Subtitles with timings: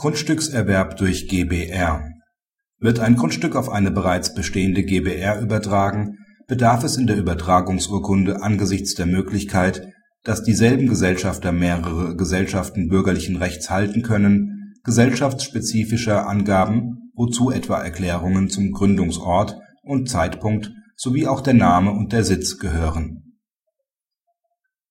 [0.00, 2.08] Grundstückserwerb durch GbR
[2.78, 6.16] Wird ein Grundstück auf eine bereits bestehende GbR übertragen,
[6.48, 9.92] bedarf es in der Übertragungsurkunde angesichts der Möglichkeit,
[10.24, 18.72] dass dieselben Gesellschafter mehrere Gesellschaften bürgerlichen Rechts halten können, gesellschaftsspezifischer Angaben, wozu etwa Erklärungen zum
[18.72, 23.29] Gründungsort und Zeitpunkt sowie auch der Name und der Sitz gehören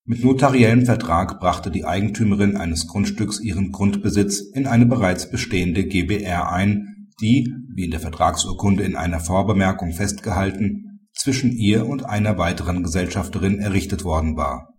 [0.09, 6.51] mit notariellem Vertrag brachte die Eigentümerin eines Grundstücks ihren Grundbesitz in eine bereits bestehende GbR
[6.51, 12.81] ein, die, wie in der Vertragsurkunde in einer Vorbemerkung festgehalten, zwischen ihr und einer weiteren
[12.81, 14.73] Gesellschafterin errichtet worden war.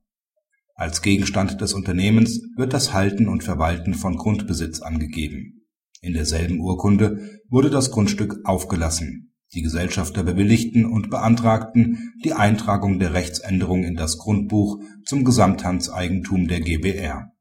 [0.74, 5.65] Als Gegenstand des Unternehmens wird das Halten und Verwalten von Grundbesitz angegeben.
[6.01, 13.14] In derselben Urkunde wurde das Grundstück aufgelassen die Gesellschafter bewilligten und beantragten die Eintragung der
[13.14, 17.32] Rechtsänderung in das Grundbuch zum Gesamthandseigentum der GbR.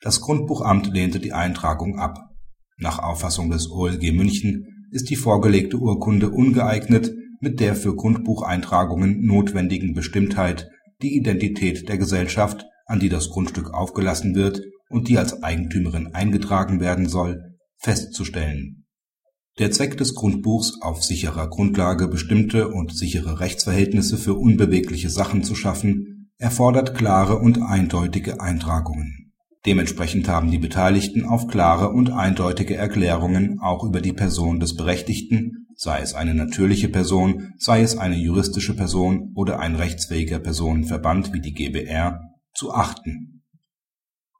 [0.00, 2.18] Das Grundbuchamt lehnte die Eintragung ab.
[2.78, 9.94] Nach Auffassung des OLG München ist die vorgelegte Urkunde ungeeignet, mit der für Grundbucheintragungen notwendigen
[9.94, 10.68] Bestimmtheit
[11.02, 16.80] die Identität der Gesellschaft, an die das Grundstück aufgelassen wird und die als Eigentümerin eingetragen
[16.80, 18.87] werden soll, festzustellen
[19.58, 25.54] der Zweck des Grundbuchs, auf sicherer Grundlage bestimmte und sichere Rechtsverhältnisse für unbewegliche Sachen zu
[25.54, 29.32] schaffen, erfordert klare und eindeutige Eintragungen.
[29.66, 35.66] Dementsprechend haben die Beteiligten auf klare und eindeutige Erklärungen auch über die Person des Berechtigten,
[35.74, 41.40] sei es eine natürliche Person, sei es eine juristische Person oder ein rechtsfähiger Personenverband wie
[41.40, 42.20] die GbR,
[42.54, 43.42] zu achten.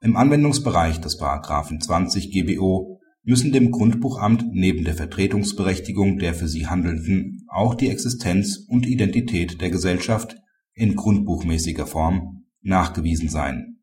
[0.00, 1.20] Im Anwendungsbereich des§
[1.80, 2.87] 20 GBO
[3.28, 9.60] müssen dem Grundbuchamt neben der Vertretungsberechtigung der für sie Handelnden auch die Existenz und Identität
[9.60, 10.36] der Gesellschaft
[10.72, 13.80] in grundbuchmäßiger Form nachgewiesen sein.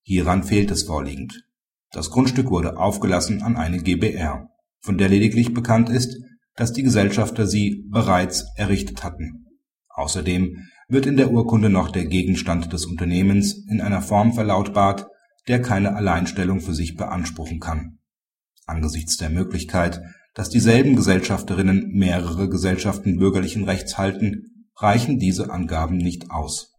[0.00, 1.44] Hieran fehlt es vorliegend.
[1.90, 4.48] Das Grundstück wurde aufgelassen an eine GbR,
[4.80, 6.16] von der lediglich bekannt ist,
[6.56, 9.44] dass die Gesellschafter sie bereits errichtet hatten.
[9.90, 10.56] Außerdem
[10.88, 15.06] wird in der Urkunde noch der Gegenstand des Unternehmens in einer Form verlautbart,
[15.48, 17.98] der keine Alleinstellung für sich beanspruchen kann
[18.66, 20.00] Angesichts der Möglichkeit,
[20.34, 26.72] dass dieselben Gesellschafterinnen mehrere Gesellschaften bürgerlichen Rechts halten, reichen diese Angaben nicht aus.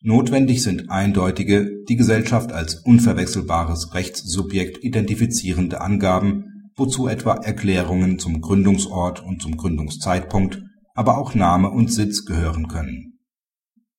[0.00, 9.24] Notwendig sind eindeutige, die Gesellschaft als unverwechselbares Rechtssubjekt identifizierende Angaben, wozu etwa Erklärungen zum Gründungsort
[9.24, 10.62] und zum Gründungszeitpunkt,
[10.94, 13.20] aber auch Name und Sitz gehören können.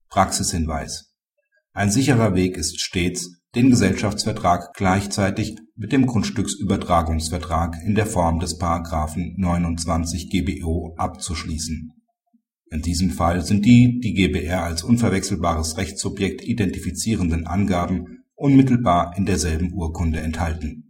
[0.09, 1.15] Praxishinweis
[1.73, 8.59] Ein sicherer Weg ist stets den Gesellschaftsvertrag gleichzeitig mit dem Grundstücksübertragungsvertrag in der Form des§
[9.37, 11.91] 29 GBO abzuschließen.
[12.71, 19.73] In diesem Fall sind die die GbR als unverwechselbares Rechtssubjekt identifizierenden Angaben unmittelbar in derselben
[19.73, 20.85] Urkunde enthalten